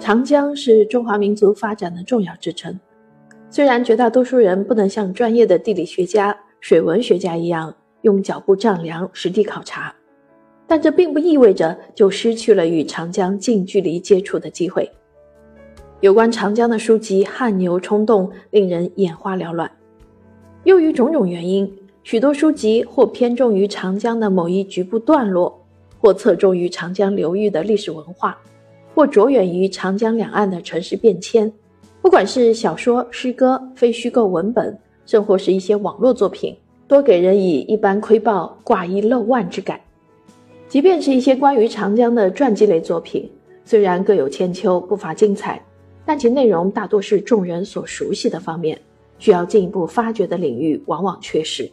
[0.00, 2.78] 长江是中华民族发展的重要支撑。
[3.50, 9.94] 虽然绝大多数人不能像专业的地理学家、水文学家一样用脚步丈量、实地考察，
[10.66, 14.88] 但这并不意味着就失去了与长江近距离接触的机会。
[16.00, 19.70] 有关长江的书籍汗牛充栋，令人眼花缭乱。
[20.62, 21.70] 由于种种原因，
[22.04, 25.66] 许多书籍或偏重于长江的某一局部段落，
[25.98, 28.38] 或侧重于长江流域的历史文化。
[28.98, 31.52] 或着眼于长江两岸的城市变迁，
[32.02, 36.56] 不管是小说、诗歌、非虚构文本，甚或是一些网络作品，
[36.88, 39.80] 多给人以一般窥豹、挂一漏万之感。
[40.66, 43.30] 即便是一些关于长江的传记类作品，
[43.64, 45.64] 虽然各有千秋，不乏精彩，
[46.04, 48.76] 但其内容大多是众人所熟悉的方面，
[49.20, 51.70] 需要进一步发掘的领域往往缺失。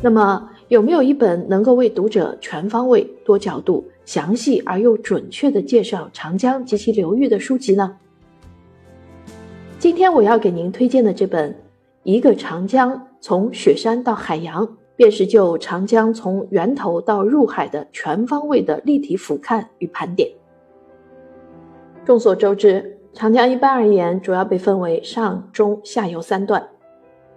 [0.00, 3.84] 那么，有没有一本能够为读者全方位、多角度？
[4.04, 7.96] 详细而又准确地介绍长江及其流域的书籍呢？
[9.80, 11.50] 今天我要给您推荐的这本
[12.04, 14.64] 《一个长江从雪山到海洋》，
[14.94, 20.30] 便是就长江从源头到入海的全方位的立体俯瞰与盘点。
[22.04, 26.68] 众所周知，长江一般而言主要被分为上中下游三段，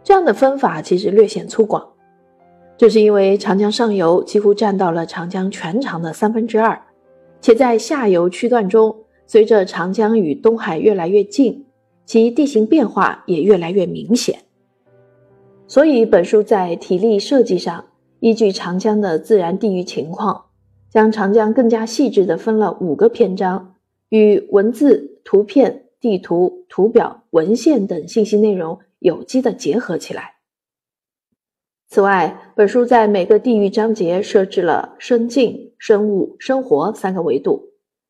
[0.03, 1.92] 这样的分法其实略显粗犷。
[2.77, 6.81] 这是因为长江上游几乎占到了长江全长的三分之二，
[7.39, 8.95] 且在下游区段中，
[9.27, 11.65] 随着长江与东海越来越近，
[12.05, 14.39] 其地形变化也越来越明显。
[15.67, 17.85] 所以，本书在体力设计上，
[18.19, 20.45] 依据长江的自然地域情况，
[20.89, 23.75] 将长江更加细致地分了五个篇章，
[24.09, 30.32] 与文字、图片、地图、图表、文献等信息内容有机地结合起来。
[31.93, 37.69] 此外，本书在每个地域章节设置了生境、生物、生活三个维度，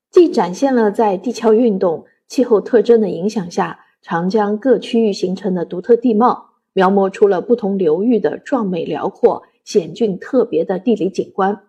[0.09, 11.63] 既展现了在地壳运动、气候特征的影响下，长江各区域形成的独特地貌，描摹出了不同流域的壮美辽阔、险峻特别的地理景观，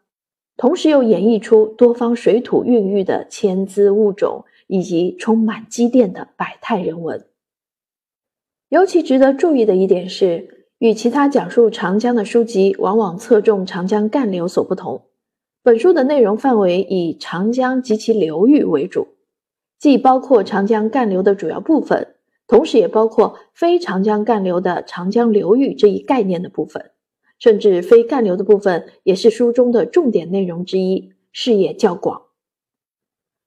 [0.56, 7.26] 同时又演绎出多方水土孕育的千姿物种以及充满积淀的百态人文。
[8.68, 10.60] 尤其值得注意的一点是。
[10.84, 15.06] 与其他讲述长江的书籍往往侧重长江干流所不同，
[15.62, 19.08] 本书的内容范围以长江及其流域为主，
[19.78, 26.90] 既包括长江干流的主要部分，同时也包括非长江干流的长江流域这一概念的部分，
[27.38, 32.24] 甚至非干流的部分也是书中的重点内容之一，视野较广。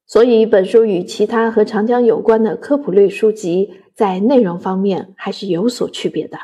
[0.07, 6.39] 所以，本书与其他和长江有关的科普类书籍在内容方面还是有所区别的。